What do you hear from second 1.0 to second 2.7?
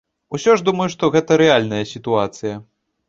гэта рэальная сітуацыя.